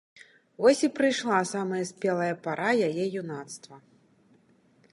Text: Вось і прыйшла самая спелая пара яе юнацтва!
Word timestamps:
Вось 0.61 0.79
і 0.85 0.87
прыйшла 0.99 1.37
самая 1.49 1.83
спелая 1.91 2.31
пара 2.47 2.71
яе 2.87 3.05
юнацтва! 3.21 3.75